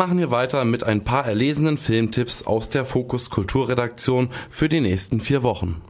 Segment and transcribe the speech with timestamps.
[0.00, 5.20] machen wir weiter mit ein paar erlesenen Filmtipps aus der Fokus Kulturredaktion für die nächsten
[5.20, 5.82] vier Wochen.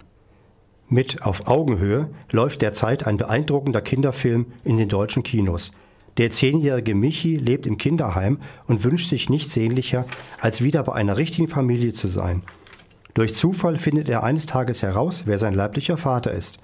[0.88, 5.70] Mit Auf Augenhöhe läuft derzeit ein beeindruckender Kinderfilm in den deutschen Kinos.
[6.16, 10.06] Der zehnjährige Michi lebt im Kinderheim und wünscht sich nichts sehnlicher,
[10.40, 12.42] als wieder bei einer richtigen Familie zu sein.
[13.14, 16.58] Durch Zufall findet er eines Tages heraus, wer sein leiblicher Vater ist.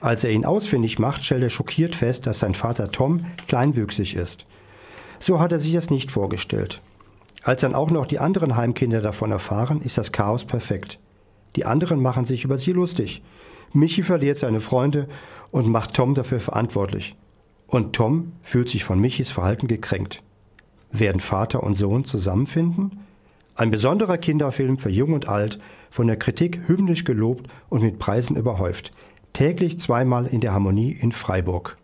[0.00, 4.48] Als er ihn ausfindig macht, stellt er schockiert fest, dass sein Vater Tom kleinwüchsig ist.
[5.20, 6.80] So hat er sich das nicht vorgestellt.
[7.42, 10.98] Als dann auch noch die anderen Heimkinder davon erfahren, ist das Chaos perfekt.
[11.56, 13.22] Die anderen machen sich über sie lustig.
[13.72, 15.08] Michi verliert seine Freunde
[15.50, 17.16] und macht Tom dafür verantwortlich.
[17.66, 20.22] Und Tom fühlt sich von Michis Verhalten gekränkt.
[20.90, 23.00] Werden Vater und Sohn zusammenfinden?
[23.54, 25.60] Ein besonderer Kinderfilm für Jung und Alt,
[25.90, 28.92] von der Kritik hymnisch gelobt und mit Preisen überhäuft.
[29.32, 31.76] Täglich zweimal in der Harmonie in Freiburg.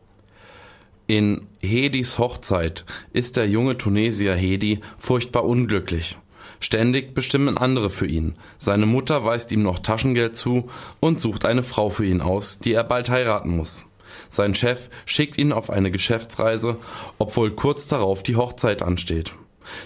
[1.08, 6.18] In Hedis Hochzeit ist der junge Tunesier Hedi furchtbar unglücklich.
[6.58, 8.34] Ständig bestimmen andere für ihn.
[8.58, 10.68] Seine Mutter weist ihm noch Taschengeld zu
[10.98, 13.86] und sucht eine Frau für ihn aus, die er bald heiraten muss.
[14.28, 16.78] Sein Chef schickt ihn auf eine Geschäftsreise,
[17.18, 19.32] obwohl kurz darauf die Hochzeit ansteht.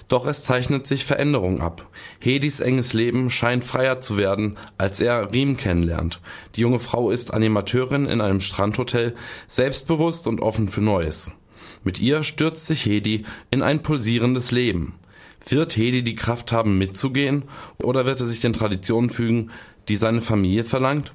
[0.08, 1.86] Doch es zeichnet sich Veränderung ab.
[2.20, 6.20] Hedis enges Leben scheint freier zu werden, als er Riem kennenlernt.
[6.56, 9.14] Die junge Frau ist Animateurin in einem Strandhotel,
[9.46, 11.32] selbstbewusst und offen für Neues.
[11.84, 14.94] Mit ihr stürzt sich Hedi in ein pulsierendes Leben.
[15.48, 17.44] Wird Hedi die Kraft haben, mitzugehen,
[17.82, 19.50] oder wird er sich den Traditionen fügen,
[19.90, 21.12] die seine Familie verlangt?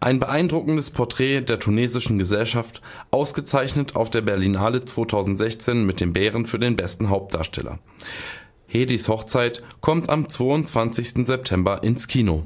[0.00, 6.58] Ein beeindruckendes Porträt der tunesischen Gesellschaft, ausgezeichnet auf der Berlinale 2016 mit dem Bären für
[6.58, 7.78] den besten Hauptdarsteller.
[8.66, 11.26] Hedis Hochzeit kommt am 22.
[11.26, 12.44] September ins Kino.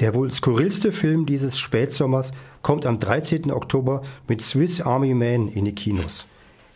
[0.00, 3.52] Der wohl skurrilste Film dieses Spätsommers kommt am 13.
[3.52, 6.26] Oktober mit Swiss Army Man in die Kinos.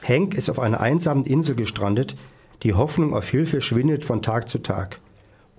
[0.03, 2.17] Hank ist auf einer einsamen Insel gestrandet,
[2.63, 5.01] die Hoffnung auf Hilfe schwindet von Tag zu Tag.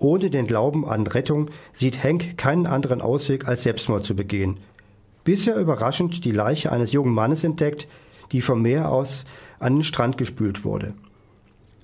[0.00, 4.58] Ohne den Glauben an Rettung sieht Hank keinen anderen Ausweg, als Selbstmord zu begehen.
[5.24, 7.86] Bis er überraschend die Leiche eines jungen Mannes entdeckt,
[8.32, 9.26] die vom Meer aus
[9.58, 10.94] an den Strand gespült wurde.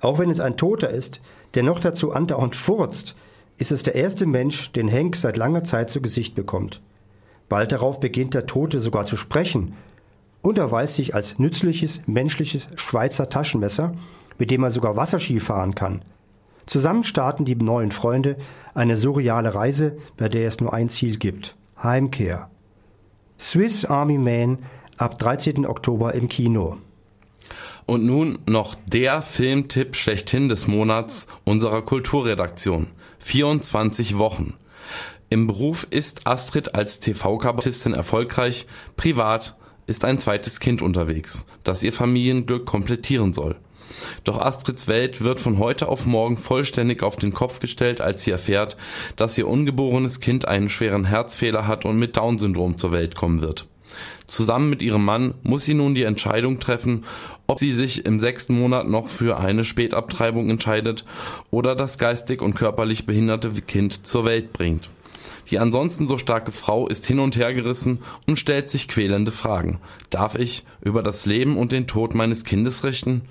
[0.00, 1.20] Auch wenn es ein Toter ist,
[1.54, 3.16] der noch dazu andauernd furzt,
[3.58, 6.80] ist es der erste Mensch, den Hank seit langer Zeit zu Gesicht bekommt.
[7.50, 9.74] Bald darauf beginnt der Tote sogar zu sprechen
[10.40, 13.94] und erweist sich als nützliches menschliches Schweizer Taschenmesser,
[14.38, 16.02] mit dem man sogar Wasserski fahren kann.
[16.66, 18.36] Zusammen starten die neuen Freunde
[18.74, 22.50] eine surreale Reise, bei der es nur ein Ziel gibt: Heimkehr.
[23.38, 24.58] Swiss Army Man
[24.96, 25.66] ab 13.
[25.66, 26.78] Oktober im Kino.
[27.86, 32.88] Und nun noch der Filmtipp schlechthin des Monats unserer Kulturredaktion.
[33.20, 34.54] 24 Wochen.
[35.28, 38.66] Im Beruf ist Astrid als TV-Kabarettistin erfolgreich,
[38.96, 39.56] privat
[39.86, 43.56] ist ein zweites Kind unterwegs, das ihr Familienglück komplettieren soll.
[44.24, 48.30] Doch Astrids Welt wird von heute auf morgen vollständig auf den Kopf gestellt, als sie
[48.30, 48.76] erfährt,
[49.16, 53.66] dass ihr ungeborenes Kind einen schweren Herzfehler hat und mit Down-Syndrom zur Welt kommen wird.
[54.26, 57.04] Zusammen mit ihrem Mann muss sie nun die Entscheidung treffen,
[57.46, 61.04] ob sie sich im sechsten Monat noch für eine Spätabtreibung entscheidet
[61.50, 64.90] oder das geistig und körperlich behinderte Kind zur Welt bringt.
[65.50, 69.78] Die ansonsten so starke Frau ist hin und her gerissen und stellt sich quälende Fragen.
[70.10, 73.22] Darf ich über das Leben und den Tod meines Kindes richten?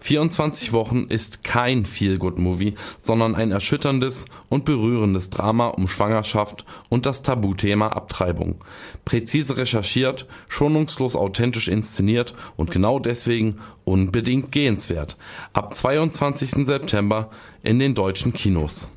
[0.00, 7.22] 24 Wochen ist kein Feel-Good-Movie, sondern ein erschütterndes und berührendes Drama um Schwangerschaft und das
[7.22, 8.56] Tabuthema Abtreibung.
[9.04, 15.16] Präzise recherchiert, schonungslos authentisch inszeniert und genau deswegen unbedingt gehenswert.
[15.52, 16.64] Ab 22.
[16.66, 17.30] September
[17.62, 18.88] in den deutschen Kinos.